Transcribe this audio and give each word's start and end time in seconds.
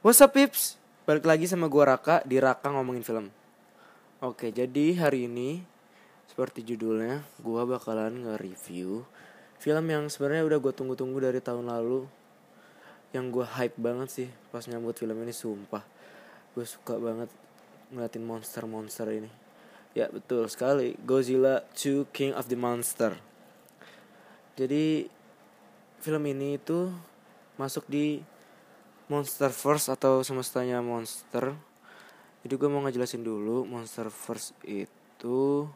What's 0.00 0.24
up 0.24 0.32
pips? 0.32 0.80
Balik 1.04 1.28
lagi 1.28 1.44
sama 1.44 1.68
gua 1.68 1.92
Raka 1.92 2.24
di 2.24 2.40
Raka 2.40 2.72
ngomongin 2.72 3.04
film. 3.04 3.28
Oke, 4.24 4.48
jadi 4.48 4.96
hari 4.96 5.28
ini 5.28 5.60
seperti 6.24 6.64
judulnya, 6.64 7.20
gua 7.36 7.68
bakalan 7.68 8.24
nge-review 8.24 9.04
film 9.60 9.84
yang 9.92 10.08
sebenarnya 10.08 10.48
udah 10.48 10.56
gue 10.56 10.72
tunggu-tunggu 10.72 11.20
dari 11.20 11.44
tahun 11.44 11.68
lalu. 11.68 12.08
Yang 13.12 13.26
gua 13.28 13.46
hype 13.60 13.76
banget 13.76 14.08
sih 14.08 14.28
pas 14.48 14.64
nyambut 14.64 14.96
film 14.96 15.20
ini 15.20 15.36
sumpah. 15.36 15.84
Gue 16.56 16.64
suka 16.64 16.96
banget 16.96 17.28
ngeliatin 17.92 18.24
monster-monster 18.24 19.04
ini. 19.12 19.28
Ya 19.92 20.08
betul 20.08 20.48
sekali, 20.48 20.96
Godzilla 21.04 21.60
2 21.76 22.08
King 22.08 22.32
of 22.32 22.48
the 22.48 22.56
Monster. 22.56 23.20
Jadi 24.56 25.12
film 26.00 26.24
ini 26.24 26.56
itu 26.56 26.88
masuk 27.60 27.84
di 27.84 28.39
Monster 29.10 29.50
First 29.50 29.90
atau 29.90 30.22
semestanya 30.22 30.78
monster. 30.78 31.58
Jadi 32.46 32.54
gue 32.54 32.68
mau 32.70 32.78
ngejelasin 32.86 33.26
dulu 33.26 33.66
Monster 33.66 34.06
First 34.06 34.54
itu 34.62 35.66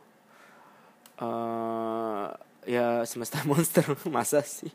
uh, 1.19 2.31
ya 2.63 3.03
semesta 3.03 3.43
monster 3.51 3.83
masa 4.07 4.39
sih. 4.47 4.71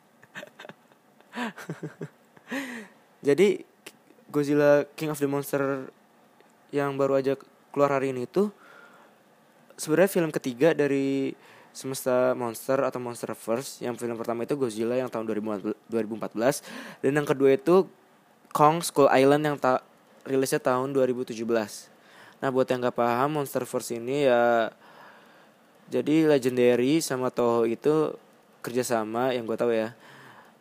Jadi 3.28 3.64
Godzilla 4.28 4.84
King 5.00 5.16
of 5.16 5.24
the 5.24 5.30
Monster 5.32 5.88
yang 6.76 7.00
baru 7.00 7.18
aja 7.18 7.34
keluar 7.74 7.96
hari 7.96 8.12
ini 8.12 8.30
tuh 8.30 8.54
sebenarnya 9.80 10.12
film 10.12 10.30
ketiga 10.30 10.76
dari 10.76 11.34
semesta 11.72 12.34
monster 12.34 12.82
atau 12.82 13.00
monster 13.00 13.32
first 13.38 13.80
yang 13.80 13.96
film 13.96 14.18
pertama 14.18 14.44
itu 14.44 14.58
Godzilla 14.58 14.98
yang 14.98 15.08
tahun 15.08 15.26
2014 15.26 17.02
dan 17.02 17.12
yang 17.14 17.26
kedua 17.26 17.56
itu 17.56 17.88
Kong 18.50 18.82
Skull 18.82 19.10
Island 19.14 19.46
yang 19.46 19.58
tak 19.62 19.86
rilisnya 20.26 20.58
tahun 20.58 20.90
2017. 20.94 21.38
Nah 22.40 22.50
buat 22.50 22.66
yang 22.66 22.82
gak 22.82 22.98
paham 22.98 23.42
Monster 23.42 23.68
Force 23.68 23.94
ini 23.94 24.26
ya 24.26 24.74
jadi 25.90 26.30
Legendary 26.30 27.02
sama 27.02 27.34
Toho 27.34 27.66
itu 27.66 28.14
kerjasama 28.62 29.34
yang 29.34 29.50
gue 29.50 29.58
tahu 29.58 29.74
ya 29.74 29.98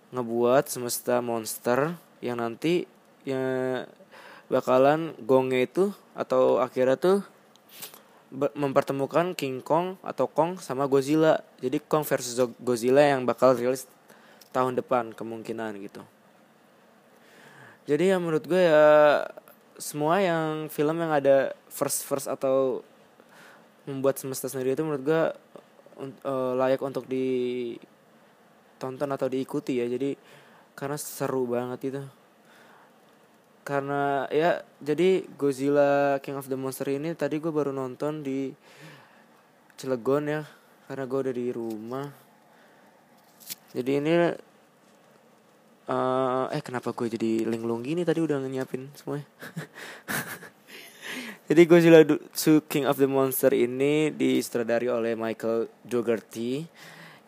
ngebuat 0.08 0.72
semesta 0.72 1.20
monster 1.20 1.92
yang 2.25 2.41
nanti 2.41 2.89
ya 3.28 3.84
bakalan 4.48 5.12
gongnya 5.20 5.69
itu 5.69 5.92
atau 6.17 6.64
akhirnya 6.64 6.97
tuh 6.97 7.19
mempertemukan 8.56 9.36
King 9.36 9.61
Kong 9.61 10.00
atau 10.00 10.28
Kong 10.28 10.61
sama 10.61 10.89
Godzilla. 10.89 11.45
Jadi 11.61 11.80
Kong 11.80 12.05
versus 12.05 12.36
Godzilla 12.61 13.05
yang 13.05 13.28
bakal 13.28 13.56
rilis 13.56 13.84
tahun 14.52 14.80
depan 14.80 15.12
kemungkinan 15.12 15.77
gitu 15.84 16.00
jadi 17.89 18.12
ya 18.12 18.17
menurut 18.20 18.44
gue 18.44 18.69
ya 18.69 19.25
semua 19.81 20.20
yang 20.20 20.69
film 20.69 21.00
yang 21.00 21.08
ada 21.08 21.56
first 21.72 22.05
first 22.05 22.28
atau 22.28 22.84
membuat 23.89 24.20
semesta 24.20 24.53
sendiri 24.53 24.77
itu 24.77 24.84
menurut 24.84 25.05
gue 25.08 25.22
uh, 26.28 26.53
layak 26.53 26.84
untuk 26.84 27.08
ditonton 27.08 29.08
atau 29.08 29.33
diikuti 29.33 29.80
ya. 29.80 29.89
Jadi 29.89 30.20
karena 30.77 31.00
seru 31.00 31.48
banget 31.48 31.80
itu. 31.89 32.05
Karena 33.64 34.28
ya 34.28 34.61
jadi 34.84 35.25
Godzilla 35.41 36.20
King 36.20 36.36
of 36.36 36.52
the 36.52 36.61
Monster 36.61 36.92
ini 36.92 37.17
tadi 37.17 37.41
gue 37.41 37.48
baru 37.48 37.73
nonton 37.73 38.20
di 38.20 38.52
Cilegon 39.80 40.28
ya 40.28 40.45
karena 40.92 41.08
gue 41.08 41.19
udah 41.25 41.33
di 41.33 41.48
rumah. 41.56 42.05
Jadi 43.73 43.91
ini 43.97 44.12
uh, 45.89 46.47
eh 46.53 46.62
kenapa 46.62 46.92
gue 46.92 47.08
jadi 47.08 47.48
linglung 47.48 47.83
gini 47.83 48.05
tadi 48.05 48.20
udah 48.20 48.39
nyiapin 48.44 48.92
semuanya 48.94 49.27
jadi 51.48 51.62
Godzilla 51.64 52.05
Two 52.36 52.61
King 52.68 52.85
of 52.85 53.01
the 53.01 53.08
Monster 53.08 53.51
ini 53.57 54.13
disutradari 54.13 54.86
oleh 54.92 55.17
Michael 55.17 55.73
Dougherty 55.83 56.68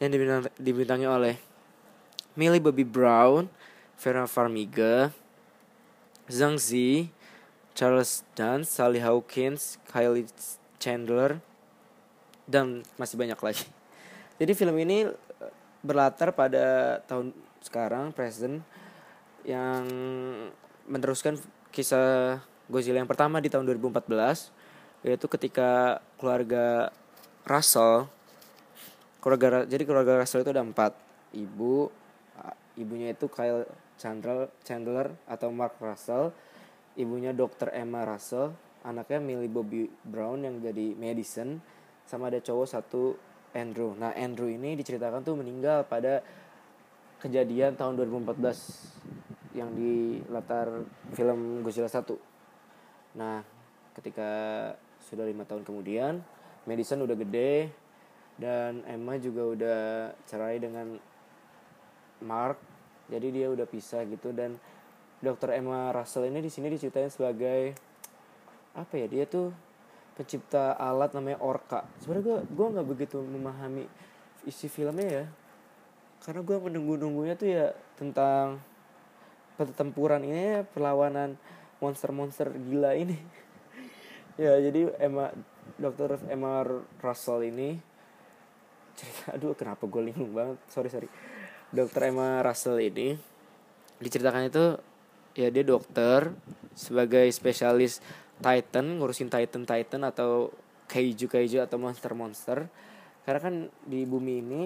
yang 0.01 0.11
dibintang, 0.13 0.49
dibintangi 0.57 1.07
oleh 1.09 1.35
Millie 2.37 2.63
Bobby 2.63 2.87
Brown, 2.87 3.53
Vera 4.01 4.25
Farmiga, 4.25 5.13
Zhang 6.31 6.57
Zi, 6.57 7.13
Charles 7.77 8.25
Dance, 8.33 8.71
Sally 8.73 9.03
Hawkins, 9.03 9.77
Kylie 9.85 10.25
Chandler, 10.81 11.43
dan 12.49 12.87
masih 12.97 13.21
banyak 13.21 13.37
lagi. 13.37 13.69
Jadi 14.41 14.53
film 14.57 14.77
ini 14.81 15.05
berlatar 15.85 16.33
pada 16.33 16.99
tahun 17.05 17.37
sekarang 17.61 18.13
present 18.17 18.65
yang 19.45 19.85
meneruskan 20.89 21.37
kisah 21.71 22.41
Godzilla 22.67 23.03
yang 23.03 23.11
pertama 23.11 23.39
di 23.39 23.49
tahun 23.53 23.67
2014 23.67 25.07
yaitu 25.07 25.27
ketika 25.33 26.01
keluarga 26.21 26.93
Russell 27.49 28.09
keluarga 29.21 29.65
jadi 29.65 29.85
keluarga 29.85 30.21
Russell 30.21 30.45
itu 30.45 30.53
ada 30.53 30.65
empat 30.65 30.93
ibu 31.37 31.89
ibunya 32.77 33.13
itu 33.13 33.29
Kyle 33.29 33.69
Chandler 34.01 34.49
Chandler 34.65 35.13
atau 35.29 35.53
Mark 35.53 35.77
Russell 35.81 36.33
ibunya 36.97 37.37
Dr. 37.37 37.73
Emma 37.73 38.05
Russell 38.09 38.53
anaknya 38.85 39.21
Millie 39.21 39.53
Bobby 39.53 39.89
Brown 40.05 40.45
yang 40.45 40.61
jadi 40.61 40.97
medicine 40.97 41.61
sama 42.09 42.33
ada 42.33 42.41
cowok 42.41 42.67
satu 42.69 43.17
Andrew 43.53 43.93
nah 43.97 44.13
Andrew 44.17 44.49
ini 44.49 44.77
diceritakan 44.77 45.21
tuh 45.21 45.37
meninggal 45.37 45.85
pada 45.85 46.25
kejadian 47.21 47.77
tahun 47.77 48.01
2014 48.01 49.53
yang 49.53 49.71
di 49.77 50.25
latar 50.33 50.89
film 51.13 51.61
Godzilla 51.61 51.93
1. 51.93 52.17
Nah, 53.21 53.45
ketika 53.93 54.31
sudah 55.05 55.29
lima 55.29 55.45
tahun 55.45 55.63
kemudian, 55.67 56.25
Madison 56.65 57.05
udah 57.05 57.17
gede 57.19 57.69
dan 58.41 58.81
Emma 58.89 59.21
juga 59.21 59.43
udah 59.45 59.81
cerai 60.25 60.57
dengan 60.57 60.97
Mark. 62.25 62.57
Jadi 63.13 63.29
dia 63.37 63.53
udah 63.53 63.67
pisah 63.69 64.07
gitu 64.09 64.33
dan 64.33 64.57
Dr. 65.21 65.53
Emma 65.53 65.93
Russell 65.93 66.31
ini 66.31 66.41
di 66.41 66.49
sini 66.49 66.73
diceritain 66.73 67.13
sebagai 67.13 67.77
apa 68.73 68.95
ya? 68.97 69.11
Dia 69.11 69.25
tuh 69.29 69.53
pencipta 70.17 70.79
alat 70.79 71.13
namanya 71.13 71.43
Orca. 71.43 71.85
Sebenarnya 72.01 72.25
gue 72.25 72.39
gue 72.49 72.67
nggak 72.73 72.89
begitu 72.89 73.19
memahami 73.21 73.85
isi 74.49 74.73
filmnya 74.73 75.05
ya 75.05 75.25
karena 76.21 76.41
gue 76.45 76.57
menunggu-nunggunya 76.61 77.35
tuh 77.37 77.49
ya 77.49 77.67
tentang 77.97 78.61
pertempuran 79.57 80.25
ini 80.25 80.65
perlawanan 80.73 81.37
monster-monster 81.81 82.53
gila 82.55 82.97
ini. 82.97 83.17
Ya 84.41 84.57
jadi 84.57 84.89
Emma 84.97 85.37
dokter 85.77 86.17
Emma 86.33 86.65
Russell 87.05 87.45
ini 87.45 87.77
cerita 88.97 89.37
aduh 89.37 89.53
kenapa 89.53 89.85
gue 89.85 90.01
linglung 90.01 90.33
banget? 90.33 90.57
Sorry 90.73 90.89
sorry. 90.89 91.13
Dokter 91.69 92.09
Emma 92.09 92.41
Russell 92.41 92.81
ini 92.81 93.21
diceritakan 94.01 94.49
itu 94.49 94.81
ya 95.37 95.53
dia 95.53 95.61
dokter 95.61 96.33
sebagai 96.73 97.29
spesialis 97.29 98.01
Titan 98.41 98.97
ngurusin 98.97 99.29
Titan 99.29 99.69
Titan 99.69 100.09
atau 100.09 100.49
kaiju 100.89 101.29
kaiju 101.29 101.61
atau 101.61 101.77
monster 101.77 102.17
monster 102.17 102.59
karena 103.29 103.41
kan 103.45 103.55
di 103.85 104.09
bumi 104.09 104.41
ini 104.41 104.63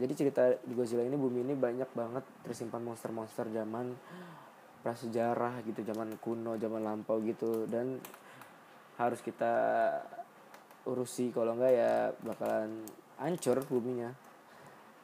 jadi 0.00 0.12
cerita 0.16 0.42
di 0.64 0.72
Godzilla 0.72 1.04
ini 1.04 1.20
bumi 1.20 1.44
ini 1.44 1.52
banyak 1.52 1.92
banget 1.92 2.24
tersimpan 2.42 2.80
monster-monster 2.80 3.52
zaman 3.52 3.92
prasejarah 4.80 5.60
gitu 5.68 5.84
zaman 5.84 6.16
kuno 6.16 6.56
zaman 6.56 6.80
lampau 6.80 7.20
gitu. 7.20 7.68
Dan 7.68 8.00
harus 8.96 9.20
kita 9.20 9.52
urusi 10.88 11.28
kalau 11.30 11.52
enggak 11.56 11.72
ya 11.76 11.92
bakalan 12.24 12.88
hancur 13.20 13.60
buminya. 13.68 14.08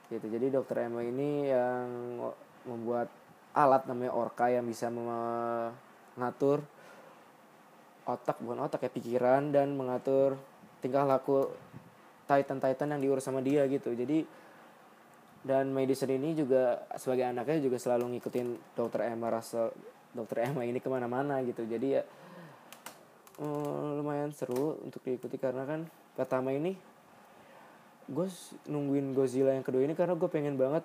Gitu. 0.08 0.24
Jadi 0.24 0.46
dokter 0.48 0.88
Emma 0.88 1.04
ini 1.04 1.50
yang 1.52 1.86
membuat 2.64 3.12
alat 3.52 3.84
namanya 3.84 4.12
orka 4.16 4.48
yang 4.48 4.64
bisa 4.64 4.88
mengatur 4.88 6.64
otak 8.06 8.38
bukan 8.38 8.62
otak 8.62 8.86
ya 8.86 8.90
pikiran 8.92 9.50
dan 9.50 9.74
mengatur 9.74 10.38
tingkah 10.78 11.02
laku 11.02 11.50
Titan 12.30 12.62
Titan 12.62 12.94
yang 12.94 13.00
diurus 13.02 13.26
sama 13.26 13.42
dia 13.42 13.66
gitu. 13.66 13.90
Jadi 13.94 14.22
dan 15.46 15.70
Madison 15.70 16.10
ini 16.10 16.34
juga 16.34 16.90
sebagai 16.98 17.30
anaknya 17.30 17.62
juga 17.62 17.78
selalu 17.78 18.18
ngikutin 18.18 18.74
dokter 18.74 19.06
Emma 19.06 19.30
Russell. 19.30 19.70
Dokter 20.10 20.42
Emma 20.42 20.66
ini 20.66 20.82
ke 20.82 20.90
mana-mana 20.90 21.38
gitu. 21.46 21.62
Jadi 21.62 21.94
ya 21.94 22.02
um, 23.38 24.02
lumayan 24.02 24.34
seru 24.34 24.82
untuk 24.82 25.06
diikuti 25.06 25.38
karena 25.38 25.62
kan 25.62 25.86
pertama 26.18 26.50
ini 26.50 26.74
gue 28.10 28.26
nungguin 28.66 29.14
Godzilla 29.14 29.54
yang 29.54 29.62
kedua 29.62 29.86
ini 29.86 29.94
karena 29.94 30.18
gue 30.18 30.26
pengen 30.30 30.58
banget 30.58 30.82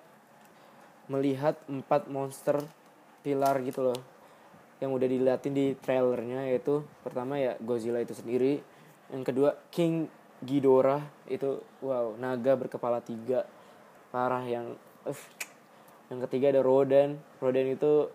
melihat 1.10 1.58
empat 1.66 2.06
monster 2.06 2.62
pilar 3.26 3.58
gitu 3.66 3.90
loh. 3.90 3.98
Yang 4.78 4.90
udah 4.94 5.08
diliatin 5.10 5.54
di 5.58 5.66
trailernya 5.74 6.54
yaitu 6.54 6.86
pertama 7.02 7.34
ya 7.34 7.58
Godzilla 7.58 7.98
itu 7.98 8.14
sendiri. 8.14 8.62
Yang 9.10 9.22
kedua 9.26 9.58
King 9.74 10.06
Ghidorah 10.38 11.02
itu 11.26 11.58
wow 11.82 12.14
naga 12.14 12.54
berkepala 12.54 13.02
tiga 13.02 13.42
parah 14.12 14.44
yang 14.44 14.76
uh, 15.08 15.22
yang 16.12 16.20
ketiga 16.28 16.52
ada 16.52 16.60
Rodan. 16.60 17.16
Rodan 17.40 17.72
itu 17.72 18.12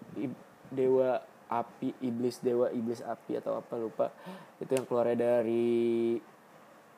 dewa 0.69 1.17
api 1.49 1.95
iblis 2.03 2.43
dewa 2.43 2.69
iblis 2.69 3.01
api 3.01 3.41
atau 3.41 3.57
apa 3.57 3.73
lupa. 3.81 4.13
Itu 4.61 4.77
yang 4.77 4.85
keluarnya 4.85 5.41
dari 5.41 6.15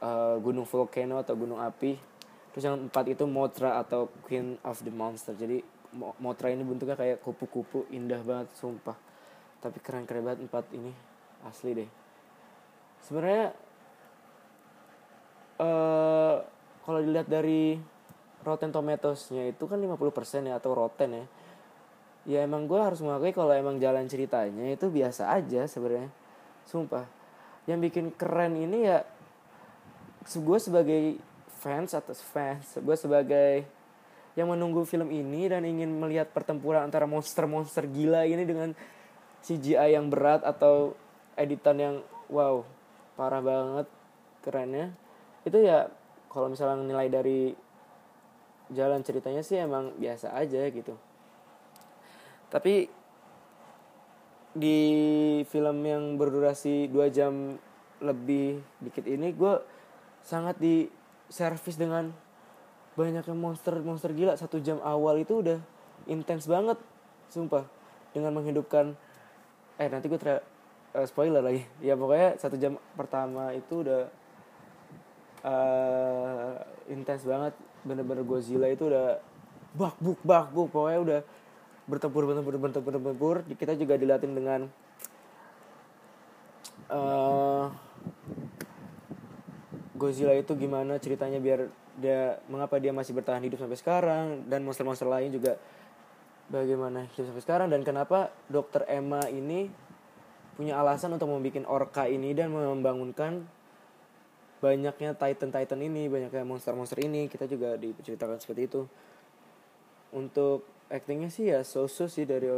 uh, 0.03 0.35
gunung 0.43 0.67
volcano 0.67 1.23
atau 1.23 1.33
gunung 1.39 1.63
api. 1.63 1.95
Terus 2.51 2.63
yang 2.67 2.91
empat 2.91 3.05
itu 3.07 3.23
Mothra 3.23 3.79
atau 3.79 4.11
Queen 4.27 4.59
of 4.67 4.83
the 4.83 4.91
Monster. 4.91 5.31
Jadi 5.37 5.63
Mothra 6.19 6.51
ini 6.51 6.61
bentuknya 6.67 6.99
kayak 6.99 7.23
kupu-kupu 7.23 7.87
indah 7.93 8.19
banget 8.19 8.51
sumpah. 8.59 8.97
Tapi 9.63 9.79
keren 9.79 10.03
keren 10.03 10.27
banget 10.27 10.43
empat 10.43 10.67
ini. 10.75 10.91
Asli 11.47 11.71
deh. 11.71 11.89
Sebenarnya 12.99 13.55
uh, 15.63 16.35
kalau 16.83 16.99
dilihat 16.99 17.31
dari 17.31 17.79
Rotten 18.43 18.71
Tomatoes-nya 18.71 19.51
itu 19.51 19.63
kan 19.67 19.79
50% 19.79 20.47
ya 20.47 20.55
atau 20.59 20.71
Rotten 20.71 21.09
ya. 21.11 21.25
Ya 22.27 22.39
emang 22.45 22.67
gue 22.69 22.77
harus 22.77 22.99
mengakui 22.99 23.31
kalau 23.31 23.51
emang 23.55 23.79
jalan 23.79 24.05
ceritanya 24.05 24.71
itu 24.71 24.87
biasa 24.87 25.31
aja 25.33 25.65
sebenarnya. 25.65 26.11
Sumpah. 26.67 27.07
Yang 27.67 27.79
bikin 27.89 28.05
keren 28.15 28.55
ini 28.55 28.87
ya 28.87 29.03
gue 30.29 30.59
sebagai 30.61 31.17
fans 31.59 31.95
atau 31.97 32.13
fans 32.13 32.77
gue 32.77 32.95
sebagai 32.99 33.65
yang 34.37 34.51
menunggu 34.53 34.85
film 34.85 35.09
ini 35.09 35.49
dan 35.49 35.65
ingin 35.65 35.89
melihat 35.89 36.29
pertempuran 36.31 36.85
antara 36.85 37.09
monster-monster 37.09 37.89
gila 37.89 38.23
ini 38.23 38.45
dengan 38.45 38.71
CGI 39.43 39.97
yang 39.97 40.07
berat 40.07 40.45
atau 40.45 40.93
editan 41.35 41.75
yang 41.79 41.95
wow 42.31 42.63
parah 43.19 43.43
banget 43.43 43.87
kerennya. 44.43 44.95
Itu 45.43 45.59
ya 45.59 45.91
kalau 46.31 46.47
misalnya 46.47 46.87
nilai 46.87 47.07
dari 47.11 47.51
jalan 48.69 49.01
ceritanya 49.01 49.41
sih 49.41 49.57
emang 49.57 49.93
biasa 49.97 50.33
aja 50.37 50.61
gitu. 50.69 50.93
Tapi 52.49 52.89
di 54.49 54.79
film 55.45 55.77
yang 55.85 56.17
berdurasi 56.17 56.89
dua 56.89 57.13
jam 57.13 57.57
lebih 58.01 58.61
dikit 58.81 59.05
ini 59.05 59.29
gue 59.35 59.61
sangat 60.25 60.57
di 60.57 60.89
servis 61.29 61.77
dengan 61.77 62.09
banyaknya 62.97 63.37
monster 63.37 63.77
monster 63.85 64.09
gila. 64.13 64.33
Satu 64.33 64.57
jam 64.57 64.81
awal 64.81 65.21
itu 65.21 65.45
udah 65.45 65.61
intens 66.09 66.49
banget 66.49 66.77
sumpah. 67.29 67.65
Dengan 68.09 68.33
menghidupkan 68.33 68.97
eh 69.77 69.85
nanti 69.85 70.09
gue 70.09 70.17
uh, 70.17 71.05
spoiler 71.05 71.45
lagi. 71.45 71.61
Ya 71.85 71.93
pokoknya 71.93 72.41
satu 72.41 72.57
jam 72.57 72.81
pertama 72.97 73.53
itu 73.53 73.85
udah 73.85 74.09
uh, 75.45 76.57
intens 76.89 77.23
banget 77.23 77.53
bener-bener 77.85 78.23
Godzilla 78.27 78.67
itu 78.67 78.87
udah 78.87 79.19
bak 79.75 79.95
buk 80.01 80.19
bak 80.25 80.49
buk 80.51 80.73
pokoknya 80.73 80.99
udah 80.99 81.19
bertempur 81.89 82.23
bertempur 82.29 82.55
bertempur 82.57 82.93
bertempur. 82.97 83.35
Kita 83.55 83.73
juga 83.77 83.97
dilatih 83.97 84.29
dengan 84.29 84.69
uh, 86.89 87.69
Godzilla 89.99 90.33
itu 90.33 90.55
gimana 90.55 90.95
ceritanya 90.97 91.43
biar 91.43 91.67
dia 91.99 92.39
mengapa 92.47 92.79
dia 92.79 92.95
masih 92.95 93.11
bertahan 93.11 93.43
hidup 93.43 93.59
sampai 93.59 93.75
sekarang 93.75 94.47
dan 94.47 94.63
monster-monster 94.63 95.05
lain 95.05 95.35
juga 95.35 95.59
bagaimana 96.47 97.11
hidup 97.13 97.35
sampai 97.35 97.43
sekarang 97.43 97.67
dan 97.67 97.83
kenapa 97.83 98.31
dokter 98.47 98.87
Emma 98.87 99.27
ini 99.27 99.67
punya 100.55 100.79
alasan 100.79 101.15
untuk 101.15 101.27
membuat 101.27 101.67
orka 101.67 102.07
ini 102.07 102.31
dan 102.31 102.51
membangunkan 102.51 103.47
banyaknya 104.59 105.15
Titan 105.15 105.49
Titan 105.55 105.79
ini 105.79 106.11
banyaknya 106.11 106.43
monster-monster 106.43 106.99
ini 106.99 107.31
kita 107.31 107.47
juga 107.47 107.79
diceritakan 107.79 108.39
seperti 108.39 108.61
itu. 108.67 108.81
Untuk 110.11 110.67
actingnya 110.91 111.31
sih 111.31 111.51
ya 111.51 111.63
so-so 111.63 112.09
sih 112.11 112.27
dari 112.27 112.49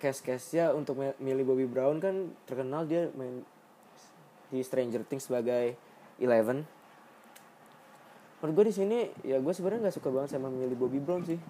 cast 0.00 0.52
ya 0.52 0.72
untuk 0.76 1.00
Millie 1.16 1.46
Bobby 1.46 1.64
Brown 1.64 1.96
kan 1.96 2.36
terkenal 2.44 2.84
dia 2.84 3.08
main 3.16 3.40
di 4.52 4.60
Stranger 4.60 5.00
Things 5.04 5.28
sebagai 5.28 5.76
Eleven. 6.20 6.64
Menurut 8.40 8.54
gue 8.60 8.64
di 8.68 8.74
sini 8.76 8.98
ya 9.24 9.40
gue 9.40 9.52
sebenarnya 9.56 9.88
nggak 9.88 9.96
suka 9.96 10.12
banget 10.12 10.36
sama 10.36 10.52
Millie 10.52 10.76
Bobby 10.76 11.00
Brown 11.00 11.24
sih. 11.24 11.40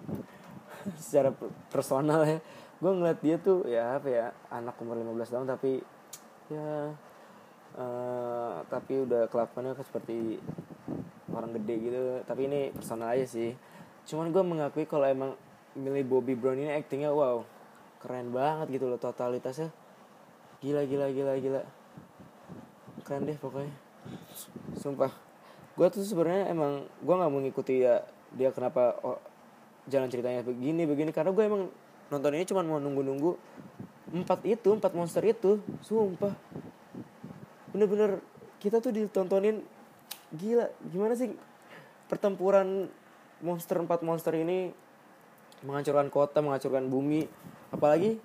Secara 1.03 1.35
personal 1.71 2.23
ya. 2.23 2.39
Gue 2.79 2.91
ngeliat 2.91 3.19
dia 3.19 3.35
tuh 3.39 3.67
ya 3.67 3.99
apa 3.99 4.07
ya 4.07 4.25
anak 4.51 4.75
umur 4.79 4.99
15 4.99 5.31
tahun 5.35 5.47
tapi 5.47 5.83
ya 6.51 6.95
uh, 7.75 8.63
tapi 8.71 9.03
udah 9.03 9.27
kelakuannya 9.29 9.75
seperti 9.83 10.39
orang 11.31 11.51
gede 11.59 11.75
gitu. 11.79 11.99
Tapi 12.23 12.41
ini 12.47 12.59
personal 12.71 13.13
aja 13.15 13.25
sih. 13.27 13.51
Cuman 14.07 14.31
gue 14.31 14.43
mengakui 14.43 14.85
kalau 14.87 15.05
emang 15.05 15.35
Millie 15.75 16.07
Bobby 16.07 16.33
Brown 16.33 16.55
ini 16.55 16.71
actingnya 16.71 17.11
wow 17.11 17.43
keren 17.99 18.31
banget 18.31 18.79
gitu 18.79 18.85
loh 18.87 18.99
totalitasnya. 19.01 19.73
Gila 20.63 20.87
gila 20.87 21.11
gila 21.11 21.33
gila. 21.41 21.61
Keren 23.03 23.27
deh 23.27 23.37
pokoknya. 23.37 23.73
Sumpah. 24.79 25.11
Gue 25.75 25.87
tuh 25.91 26.05
sebenarnya 26.07 26.53
emang 26.53 26.87
gue 26.87 27.15
nggak 27.15 27.31
mau 27.31 27.41
ngikuti 27.43 27.83
ya 27.83 27.99
dia 28.35 28.51
kenapa 28.51 28.95
oh, 29.03 29.19
jalan 29.89 30.07
ceritanya 30.07 30.45
begini 30.45 30.87
begini. 30.87 31.11
Karena 31.11 31.35
gue 31.35 31.43
emang 31.43 31.67
nonton 32.07 32.31
ini 32.37 32.45
cuma 32.47 32.61
mau 32.63 32.79
nunggu 32.79 33.01
nunggu 33.01 33.31
empat 34.15 34.45
itu 34.47 34.69
empat 34.71 34.93
monster 34.95 35.25
itu. 35.25 35.59
Sumpah 35.83 36.31
bener-bener 37.75 38.23
kita 38.63 38.79
tuh 38.79 38.95
ditontonin 38.95 39.59
gila 40.31 40.71
gimana 40.87 41.11
sih 41.19 41.35
pertempuran 42.07 42.87
monster 43.43 43.75
empat 43.83 43.99
monster 43.99 44.31
ini 44.31 44.71
menghancurkan 45.65 46.07
kota, 46.07 46.39
menghancurkan 46.39 46.87
bumi. 46.87 47.27
Apalagi 47.73 48.21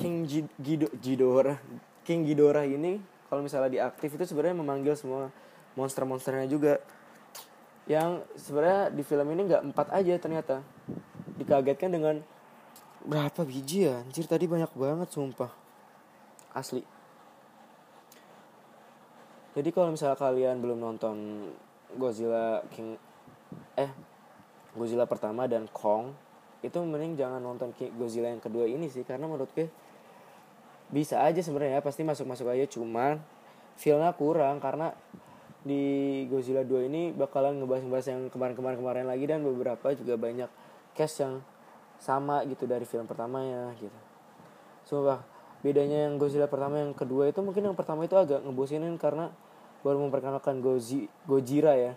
King 0.00 0.26
Gido 0.58 0.88
Gidora, 0.98 1.60
King 2.02 2.26
Gidora 2.26 2.66
ini 2.66 2.98
kalau 3.28 3.44
misalnya 3.44 3.70
diaktif 3.70 4.14
itu 4.14 4.24
sebenarnya 4.26 4.56
memanggil 4.58 4.94
semua 4.94 5.30
monster-monsternya 5.74 6.46
juga. 6.46 6.80
Yang 7.84 8.24
sebenarnya 8.40 8.82
di 8.90 9.02
film 9.04 9.28
ini 9.36 9.40
nggak 9.50 9.62
empat 9.70 9.86
aja 9.92 10.14
ternyata. 10.16 10.56
Dikagetkan 11.36 11.92
dengan 11.92 12.24
berapa 13.04 13.44
biji 13.44 13.90
ya? 13.90 14.00
Anjir 14.00 14.24
tadi 14.24 14.48
banyak 14.48 14.72
banget 14.72 15.08
sumpah. 15.12 15.52
Asli. 16.56 16.93
Jadi 19.54 19.68
kalau 19.70 19.94
misalnya 19.94 20.18
kalian 20.18 20.58
belum 20.58 20.78
nonton 20.82 21.16
Godzilla 21.94 22.62
King 22.74 22.98
eh 23.78 23.90
Godzilla 24.74 25.06
pertama 25.06 25.46
dan 25.46 25.70
Kong 25.70 26.10
itu 26.64 26.74
mending 26.82 27.14
jangan 27.14 27.38
nonton 27.38 27.70
Godzilla 27.94 28.34
yang 28.34 28.42
kedua 28.42 28.66
ini 28.66 28.90
sih 28.90 29.06
karena 29.06 29.30
menurut 29.30 29.46
gue 29.54 29.70
bisa 30.90 31.22
aja 31.22 31.38
sebenarnya 31.38 31.78
pasti 31.84 32.02
masuk 32.02 32.26
masuk 32.26 32.50
aja 32.50 32.66
cuman 32.66 33.22
feelnya 33.78 34.10
kurang 34.14 34.58
karena 34.58 34.90
di 35.64 36.24
Godzilla 36.28 36.60
2 36.60 36.88
ini 36.92 37.02
bakalan 37.16 37.56
ngebahas-ngebahas 37.56 38.06
yang 38.12 38.20
kemarin-kemarin 38.28 38.78
kemarin 38.78 39.06
lagi 39.08 39.24
dan 39.24 39.40
beberapa 39.40 39.96
juga 39.96 40.14
banyak 40.20 40.50
cast 40.92 41.24
yang 41.24 41.40
sama 41.96 42.44
gitu 42.44 42.68
dari 42.68 42.84
film 42.84 43.08
pertamanya 43.08 43.72
gitu. 43.80 44.00
Sumpah, 44.84 45.24
bedanya 45.64 46.04
yang 46.04 46.20
Godzilla 46.20 46.44
pertama 46.44 46.84
yang 46.84 46.92
kedua 46.92 47.32
itu 47.32 47.40
mungkin 47.40 47.72
yang 47.72 47.76
pertama 47.76 48.04
itu 48.04 48.12
agak 48.20 48.44
ngebosinin 48.44 49.00
karena 49.00 49.32
baru 49.80 49.96
memperkenalkan 50.04 50.60
Gozi, 50.60 51.08
Gojira 51.24 51.72
ya. 51.72 51.96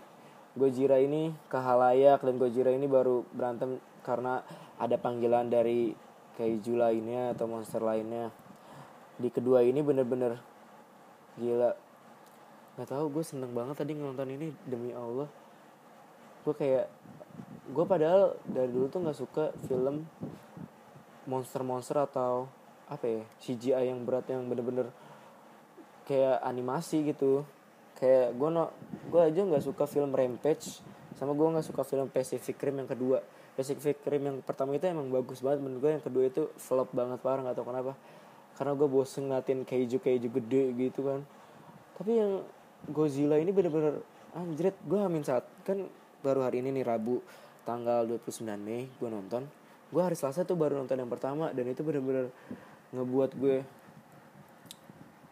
Gojira 0.55 1.03
ini 1.03 1.35
ke 1.51 1.59
halayak 1.59 2.23
dan 2.23 2.39
Gojira 2.39 2.71
ini 2.71 2.87
baru 2.87 3.27
berantem 3.35 3.83
karena 4.07 4.39
ada 4.79 4.95
panggilan 4.95 5.51
dari 5.51 5.91
kaiju 6.39 6.79
lainnya 6.79 7.35
atau 7.35 7.51
monster 7.51 7.83
lainnya. 7.83 8.31
Di 9.19 9.27
kedua 9.27 9.67
ini 9.67 9.83
bener-bener 9.83 10.39
gila. 11.35 11.75
Nggak 12.79 12.87
tahu 12.87 13.05
gue 13.19 13.23
seneng 13.27 13.51
banget 13.51 13.83
tadi 13.83 13.91
nonton 13.99 14.31
ini 14.31 14.55
demi 14.63 14.95
Allah. 14.95 15.27
Gue 16.47 16.55
kayak 16.55 16.87
gue 17.67 17.85
padahal 17.85 18.39
dari 18.47 18.71
dulu 18.71 18.87
tuh 18.87 19.03
nggak 19.03 19.19
suka 19.19 19.51
film 19.67 20.07
monster-monster 21.27 21.99
atau 22.07 22.47
apa 22.87 23.05
ya 23.05 23.23
CGI 23.43 23.91
yang 23.91 24.07
berat 24.07 24.31
yang 24.31 24.47
bener-bener 24.47 24.87
kayak 26.07 26.39
animasi 26.41 27.03
gitu. 27.03 27.43
Kayak 27.99 28.33
gue 28.37 28.49
no 28.49 28.71
gue 29.11 29.21
aja 29.21 29.41
nggak 29.43 29.63
suka 29.63 29.83
film 29.85 30.15
Rampage 30.15 30.79
sama 31.17 31.33
gue 31.33 31.47
nggak 31.49 31.65
suka 31.65 31.81
film 31.83 32.07
Pacific 32.07 32.55
Rim 32.61 32.85
yang 32.85 32.89
kedua. 32.89 33.19
Pacific 33.57 33.99
Rim 34.05 34.23
yang 34.23 34.37
pertama 34.45 34.77
itu 34.77 34.85
emang 34.85 35.09
bagus 35.09 35.41
banget 35.41 35.65
menurut 35.65 35.81
gue 35.81 35.91
yang 35.97 36.03
kedua 36.05 36.23
itu 36.29 36.47
flop 36.61 36.93
banget 36.93 37.19
parah 37.19 37.43
nggak 37.43 37.57
tau 37.57 37.67
kenapa. 37.67 37.93
Karena 38.55 38.73
gue 38.73 38.87
bosen 38.89 39.29
ngeliatin 39.29 39.65
keju 39.65 39.97
keju 39.99 40.29
gede 40.29 40.63
gitu 40.77 41.01
kan. 41.05 41.21
Tapi 41.97 42.11
yang 42.15 42.45
Godzilla 42.87 43.41
ini 43.41 43.49
bener-bener 43.49 43.99
anjret 44.37 44.77
gue 44.85 44.99
amin 45.01 45.25
saat 45.25 45.49
kan 45.65 45.81
baru 46.21 46.45
hari 46.45 46.61
ini 46.61 46.69
nih 46.77 46.85
Rabu 46.85 47.19
tanggal 47.65 48.05
29 48.05 48.45
Mei 48.61 48.85
gue 48.85 49.09
nonton. 49.09 49.49
Gue 49.89 50.01
hari 50.05 50.13
Selasa 50.13 50.45
tuh 50.45 50.53
baru 50.53 50.77
nonton 50.77 51.01
yang 51.01 51.09
pertama 51.09 51.49
dan 51.49 51.65
itu 51.65 51.81
bener-bener 51.81 52.29
ngebuat 52.95 53.31
gue 53.35 53.57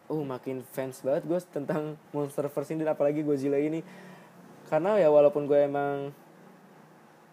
uh 0.06 0.22
makin 0.22 0.62
fans 0.70 1.02
banget 1.02 1.26
gue 1.26 1.38
tentang 1.50 1.98
monster 2.14 2.46
verse 2.46 2.70
ini 2.74 2.86
apalagi 2.86 3.26
Godzilla 3.26 3.58
ini. 3.58 3.82
Karena 4.66 4.98
ya 4.98 5.10
walaupun 5.10 5.46
gue 5.46 5.58
emang 5.62 6.10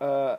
uh, 0.01 0.36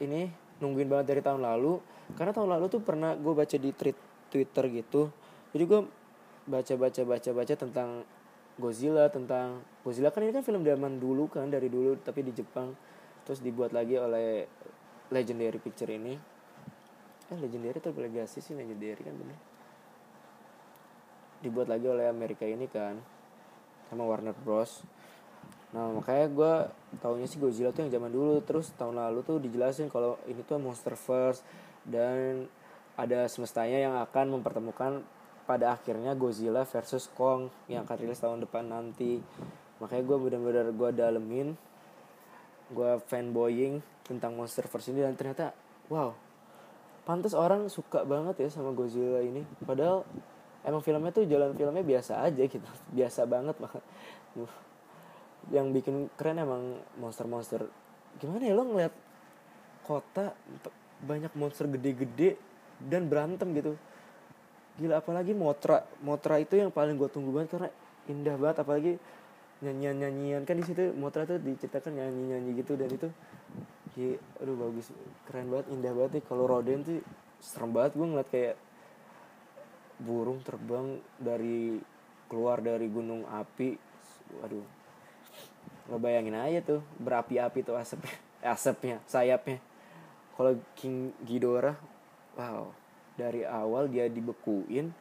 ini 0.00 0.28
nungguin 0.60 0.88
banget 0.88 1.16
dari 1.16 1.22
tahun 1.24 1.40
lalu 1.40 1.80
karena 2.16 2.32
tahun 2.32 2.50
lalu 2.56 2.64
tuh 2.72 2.80
pernah 2.80 3.12
gue 3.16 3.32
baca 3.32 3.56
di 3.56 3.70
tweet 3.72 3.98
Twitter 4.28 4.64
gitu. 4.72 5.12
Jadi 5.52 5.64
gue 5.64 5.80
baca 6.48 6.74
baca 6.76 7.02
baca 7.04 7.30
baca 7.32 7.54
tentang 7.56 7.88
Godzilla 8.58 9.08
tentang 9.08 9.60
Godzilla. 9.84 10.12
Kan 10.12 10.28
ini 10.28 10.32
kan 10.36 10.44
film 10.44 10.64
zaman 10.64 11.00
dulu 11.00 11.28
kan 11.28 11.48
dari 11.48 11.68
dulu 11.68 11.96
tapi 12.00 12.24
di 12.24 12.32
Jepang. 12.32 12.72
Terus 13.28 13.44
dibuat 13.44 13.76
lagi 13.76 13.96
oleh 14.00 14.48
Legendary 15.12 15.60
Picture 15.60 15.88
ini 15.92 16.37
eh 17.28 17.38
Legendary 17.38 17.76
atau 17.76 17.92
Legacy 17.92 18.40
sih 18.40 18.56
Legendary 18.56 19.00
kan 19.04 19.14
bener. 19.14 19.38
Dibuat 21.44 21.68
lagi 21.68 21.86
oleh 21.86 22.08
Amerika 22.08 22.48
ini 22.48 22.66
kan 22.66 22.98
sama 23.88 24.04
Warner 24.08 24.36
Bros. 24.42 24.84
Nah 25.76 25.92
makanya 25.92 26.26
gue 26.32 26.52
tahunya 27.04 27.26
sih 27.28 27.36
Godzilla 27.36 27.70
tuh 27.70 27.86
yang 27.86 27.92
zaman 27.92 28.10
dulu. 28.10 28.40
Terus 28.44 28.72
tahun 28.74 28.96
lalu 28.96 29.20
tuh 29.24 29.36
dijelasin 29.38 29.92
kalau 29.92 30.16
ini 30.24 30.40
tuh 30.44 30.56
monster 30.56 30.96
first 30.96 31.44
dan 31.84 32.48
ada 32.98 33.28
semestanya 33.30 33.78
yang 33.78 33.94
akan 34.00 34.40
mempertemukan 34.40 35.04
pada 35.44 35.72
akhirnya 35.72 36.12
Godzilla 36.16 36.64
versus 36.64 37.08
Kong 37.12 37.48
yang 37.70 37.84
akan 37.84 37.96
rilis 38.00 38.20
tahun 38.20 38.44
depan 38.44 38.68
nanti. 38.68 39.20
Makanya 39.78 40.02
gue 40.04 40.16
bener-bener 40.18 40.66
gue 40.72 40.90
dalemin 40.96 41.48
gue 42.68 43.00
fanboying 43.08 43.80
tentang 44.04 44.36
Monsterverse 44.36 44.92
ini 44.92 45.00
dan 45.00 45.16
ternyata 45.16 45.56
wow 45.88 46.27
pantas 47.08 47.32
orang 47.32 47.72
suka 47.72 48.04
banget 48.04 48.36
ya 48.44 48.52
sama 48.52 48.76
Godzilla 48.76 49.24
ini. 49.24 49.40
Padahal 49.64 50.04
emang 50.60 50.84
filmnya 50.84 51.08
tuh 51.08 51.24
jalan 51.24 51.56
filmnya 51.56 51.80
biasa 51.80 52.20
aja 52.20 52.44
gitu. 52.44 52.60
Biasa 52.98 53.24
banget 53.24 53.56
banget 53.56 53.80
yang 55.48 55.72
bikin 55.72 56.12
keren 56.20 56.36
emang 56.36 56.76
monster-monster. 57.00 57.64
Gimana 58.20 58.44
ya 58.44 58.52
lo 58.52 58.68
ngeliat 58.68 58.92
kota 59.88 60.36
banyak 61.00 61.32
monster 61.32 61.64
gede-gede 61.64 62.36
dan 62.84 63.08
berantem 63.08 63.56
gitu. 63.56 63.72
Gila 64.76 65.00
apalagi 65.00 65.32
Motra. 65.32 65.88
Motra 66.04 66.36
itu 66.36 66.60
yang 66.60 66.68
paling 66.68 67.00
gue 67.00 67.08
tunggu 67.08 67.32
banget 67.32 67.56
karena 67.56 67.70
indah 68.12 68.36
banget. 68.36 68.56
Apalagi 68.60 68.92
nyanyian 69.64 69.96
nyanyian 69.96 70.42
kan 70.44 70.60
di 70.60 70.68
situ 70.68 70.92
Motra 70.92 71.24
tuh 71.24 71.40
diceritakan 71.40 71.96
nyanyi 71.96 72.22
nyanyi 72.36 72.50
gitu 72.62 72.76
dan 72.76 72.92
itu 72.92 73.08
ya 73.98 74.14
aduh 74.38 74.54
bagus. 74.54 74.94
Keren 75.26 75.50
banget 75.50 75.66
indah 75.74 75.90
banget 75.90 76.22
nih. 76.22 76.24
Kalau 76.30 76.44
Roden 76.46 76.86
tuh 76.86 77.02
serem 77.42 77.74
banget. 77.74 77.98
Gue 77.98 78.06
ngeliat 78.06 78.28
kayak 78.30 78.56
burung 79.98 80.38
terbang 80.46 81.02
dari 81.18 81.82
keluar 82.30 82.62
dari 82.62 82.86
gunung 82.86 83.26
api. 83.26 83.74
Waduh. 84.38 84.66
Ngebayangin 85.90 86.36
aja 86.38 86.60
tuh 86.62 86.80
berapi-api 87.00 87.64
tuh 87.66 87.74
asapnya 87.74 88.14
asapnya 88.54 88.96
sayapnya. 89.10 89.58
Kalau 90.38 90.54
King 90.78 91.10
Ghidorah 91.26 91.74
wow. 92.38 92.70
Dari 93.18 93.42
awal 93.42 93.90
dia 93.90 94.06
dibekuin 94.06 94.94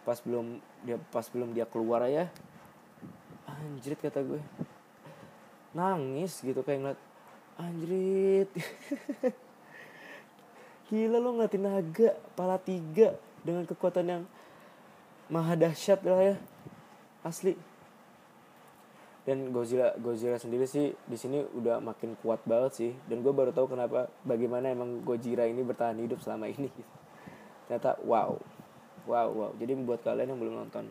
pas 0.00 0.16
belum 0.24 0.64
dia 0.80 0.96
pas 1.12 1.28
belum 1.28 1.52
dia 1.52 1.68
keluar 1.68 2.08
ya 2.08 2.32
anjrit 3.44 4.00
kata 4.00 4.24
gue. 4.24 4.40
Nangis 5.76 6.40
gitu 6.40 6.64
kayak 6.64 6.80
ngeliat 6.80 7.00
anjrit. 7.60 8.48
Gila 10.90 11.22
lo 11.22 11.36
ngeliatin 11.36 11.62
naga 11.62 12.18
pala 12.34 12.58
tiga 12.58 13.14
dengan 13.46 13.62
kekuatan 13.62 14.06
yang 14.08 14.22
maha 15.30 15.54
dahsyat 15.54 16.02
lah 16.02 16.34
ya. 16.34 16.36
Asli. 17.22 17.54
Dan 19.22 19.54
Godzilla 19.54 19.94
Godzilla 20.00 20.40
sendiri 20.40 20.66
sih 20.66 20.90
di 21.06 21.14
sini 21.14 21.44
udah 21.54 21.78
makin 21.78 22.18
kuat 22.18 22.42
banget 22.48 22.72
sih. 22.74 22.92
Dan 23.06 23.22
gue 23.22 23.30
baru 23.30 23.54
tahu 23.54 23.70
kenapa 23.70 24.10
bagaimana 24.26 24.72
emang 24.72 25.04
Godzilla 25.06 25.46
ini 25.46 25.62
bertahan 25.62 26.00
hidup 26.00 26.18
selama 26.18 26.50
ini. 26.50 26.72
Ternyata 27.70 28.00
wow. 28.02 28.34
Wow 29.06 29.28
wow. 29.30 29.50
Jadi 29.60 29.78
buat 29.78 30.02
kalian 30.02 30.34
yang 30.34 30.40
belum 30.40 30.66
nonton 30.66 30.90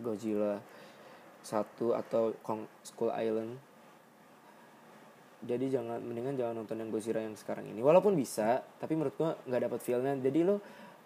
Godzilla 0.00 0.64
satu 1.44 1.92
atau 1.92 2.32
Kong 2.40 2.64
Skull 2.80 3.12
Island 3.12 3.67
jadi 5.38 5.78
jangan 5.78 6.02
mendingan 6.02 6.34
jangan 6.34 6.54
nonton 6.58 6.76
yang 6.82 6.90
Godzilla 6.90 7.22
yang 7.22 7.38
sekarang 7.38 7.70
ini. 7.70 7.78
Walaupun 7.78 8.18
bisa 8.18 8.66
tapi 8.82 8.98
menurut 8.98 9.14
gua 9.14 9.38
nggak 9.46 9.70
dapat 9.70 9.80
feelnya. 9.86 10.18
Jadi 10.18 10.42
lo 10.42 10.58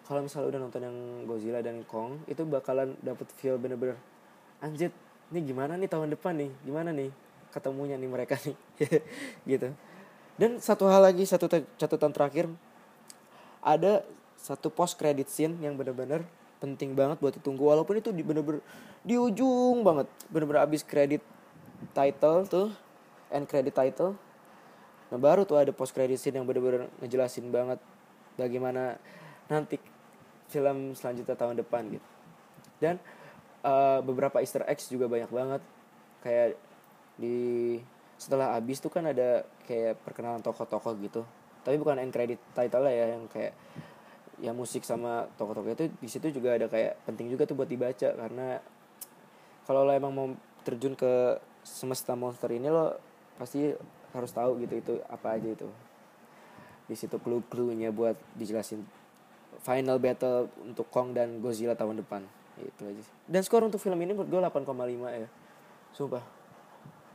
kalau 0.09 0.25
misalnya 0.25 0.57
udah 0.57 0.61
nonton 0.65 0.81
yang 0.81 0.97
Godzilla 1.29 1.59
dan 1.61 1.85
Kong 1.85 2.25
itu 2.25 2.41
bakalan 2.43 2.97
dapat 2.99 3.29
feel 3.37 3.61
bener-bener 3.61 3.95
anjir 4.59 4.91
ini 5.31 5.39
gimana 5.49 5.77
nih 5.77 5.89
tahun 5.89 6.13
depan 6.13 6.33
nih? 6.37 6.51
Gimana 6.65 6.89
nih 6.93 7.09
ketemunya 7.53 7.95
nih 7.97 8.09
mereka 8.09 8.35
nih? 8.41 8.57
Gitu. 9.49 9.69
Dan 10.33 10.57
satu 10.57 10.89
hal 10.89 11.05
lagi 11.05 11.25
satu 11.25 11.45
catatan 11.77 12.09
terakhir. 12.09 12.49
Ada 13.63 14.03
satu 14.37 14.67
post 14.67 14.99
credit 14.99 15.29
scene 15.31 15.55
yang 15.61 15.77
bener-bener 15.79 16.25
penting 16.61 16.93
banget 16.97 17.21
buat 17.21 17.33
ditunggu. 17.37 17.63
Walaupun 17.63 18.01
itu 18.01 18.09
di 18.09 18.25
bener-bener 18.25 18.61
di 19.05 19.15
ujung 19.15 19.81
banget. 19.81 20.09
Bener-bener 20.29 20.61
abis 20.65 20.81
credit 20.83 21.21
title 21.97 22.45
tuh 22.49 22.67
end 23.33 23.49
credit 23.49 23.73
title. 23.73 24.13
Nah 25.09 25.19
baru 25.19 25.43
tuh 25.43 25.57
ada 25.57 25.73
post 25.73 25.91
credit 25.91 26.21
scene 26.21 26.37
yang 26.37 26.45
bener-bener 26.45 26.87
ngejelasin 27.01 27.49
banget 27.49 27.81
bagaimana 28.37 28.97
nanti 29.49 29.77
film 30.49 30.93
selanjutnya 30.93 31.33
tahun 31.33 31.57
depan 31.59 31.89
gitu. 31.89 32.07
Dan 32.77 33.01
uh, 33.65 33.99
beberapa 34.05 34.39
Easter 34.39 34.63
eggs 34.69 34.87
juga 34.87 35.09
banyak 35.09 35.29
banget. 35.33 35.61
Kayak 36.23 36.55
di 37.17 37.77
setelah 38.15 38.55
abis 38.55 38.79
tuh 38.79 38.93
kan 38.93 39.03
ada 39.09 39.43
kayak 39.65 39.99
perkenalan 40.05 40.45
tokoh-tokoh 40.45 40.93
gitu. 41.01 41.21
Tapi 41.65 41.75
bukan 41.81 41.99
end 41.99 42.13
credit 42.13 42.39
title 42.53 42.85
lah 42.85 42.93
ya 42.93 43.17
yang 43.17 43.25
kayak 43.27 43.57
ya 44.41 44.51
musik 44.51 44.81
sama 44.81 45.29
tokoh-tokoh 45.37 45.71
itu 45.77 45.85
di 46.01 46.09
situ 46.09 46.33
juga 46.33 46.57
ada 46.57 46.65
kayak 46.65 47.05
penting 47.05 47.29
juga 47.29 47.45
tuh 47.45 47.53
buat 47.53 47.69
dibaca 47.69 48.09
karena 48.17 48.59
kalau 49.63 49.87
lo 49.87 49.93
emang 49.93 50.11
mau 50.11 50.27
terjun 50.65 50.97
ke 50.97 51.37
semesta 51.63 52.17
monster 52.17 52.51
ini 52.51 52.67
lo 52.67 52.97
pasti 53.37 53.73
harus 54.13 54.31
tahu 54.31 54.61
gitu 54.61 54.73
itu 54.77 54.93
apa 55.09 55.37
aja 55.37 55.49
itu. 55.49 55.67
Di 56.85 56.95
situ 56.99 57.17
clue-cluenya 57.17 57.89
buat 57.89 58.19
dijelasin 58.37 58.85
final 59.63 59.97
battle 59.97 60.49
untuk 60.61 60.89
Kong 60.89 61.15
dan 61.15 61.39
Godzilla 61.39 61.73
tahun 61.73 62.01
depan. 62.03 62.21
Itu 62.59 62.85
aja 62.85 63.01
sih. 63.01 63.13
dan 63.25 63.41
skor 63.41 63.65
untuk 63.65 63.81
film 63.81 63.97
ini 63.97 64.13
menurut 64.13 64.29
gue 64.29 64.37
8,5 64.37 64.69
ya. 65.09 65.29
Sumpah. 65.93 66.23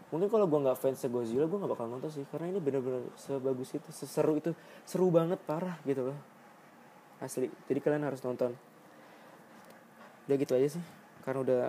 Mungkin 0.09 0.27
kalau 0.33 0.49
gue 0.49 0.59
nggak 0.67 0.79
fans 0.81 1.05
Godzilla 1.07 1.47
gue 1.47 1.59
nggak 1.59 1.73
bakal 1.73 1.87
nonton 1.87 2.11
sih. 2.11 2.25
Karena 2.27 2.51
ini 2.51 2.59
bener-bener 2.59 3.07
sebagus 3.15 3.71
itu 3.77 3.91
seseru 3.95 4.41
itu 4.41 4.51
seru 4.83 5.13
banget 5.13 5.39
parah 5.47 5.79
gitu 5.87 6.11
loh. 6.11 6.19
Asli. 7.23 7.47
Jadi 7.71 7.79
kalian 7.79 8.03
harus 8.03 8.19
nonton. 8.25 8.55
Udah 10.27 10.37
gitu 10.39 10.53
aja 10.59 10.69
sih. 10.79 10.83
Karena 11.23 11.39
udah 11.45 11.63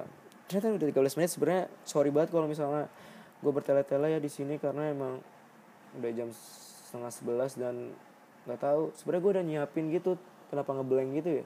ternyata 0.49 0.81
udah 0.81 0.87
13 1.13 1.17
menit 1.21 1.29
sebenarnya. 1.29 1.63
Sorry 1.85 2.09
banget 2.09 2.29
kalau 2.33 2.47
misalnya 2.49 2.89
gue 3.39 3.51
bertele-tele 3.51 4.17
ya 4.17 4.19
di 4.19 4.31
sini 4.31 4.59
karena 4.59 4.91
emang 4.91 5.23
udah 5.97 6.11
jam 6.13 6.29
setengah 6.33 7.11
sebelas 7.13 7.51
dan 7.55 7.93
nggak 8.45 8.59
tahu 8.59 8.91
sebenarnya 8.97 9.21
gue 9.21 9.31
udah 9.31 9.45
nyiapin 9.45 9.85
gitu 9.93 10.19
kenapa 10.51 10.75
ngeblank 10.75 11.09
gitu 11.23 11.29
ya 11.43 11.45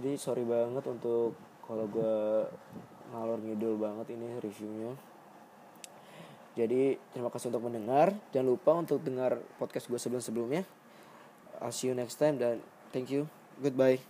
jadi 0.00 0.16
sorry 0.16 0.42
banget 0.42 0.84
untuk 0.88 1.36
kalau 1.64 1.86
gue 1.86 2.16
ngalor 3.14 3.38
ngidul 3.42 3.74
banget 3.78 4.16
ini 4.16 4.28
reviewnya 4.42 4.92
jadi 6.58 6.98
terima 7.14 7.30
kasih 7.30 7.54
untuk 7.54 7.70
mendengar 7.70 8.12
jangan 8.34 8.48
lupa 8.48 8.72
untuk 8.74 8.98
dengar 9.00 9.38
podcast 9.62 9.86
gue 9.86 9.98
sebelum 10.00 10.22
sebelumnya 10.22 10.62
I'll 11.60 11.74
see 11.74 11.92
you 11.92 11.94
next 11.94 12.16
time 12.16 12.40
dan 12.40 12.64
Thank 12.92 13.10
you. 13.10 13.28
Goodbye. 13.62 14.00